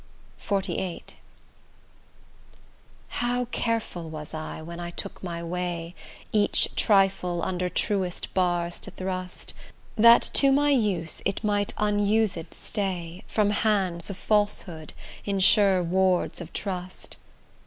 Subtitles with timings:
[0.43, 1.03] XLVIII
[3.09, 5.93] How careful was I when I took my way,
[6.31, 9.53] Each trifle under truest bars to thrust,
[9.95, 14.93] That to my use it might unused stay From hands of falsehood,
[15.23, 17.17] in sure wards of trust!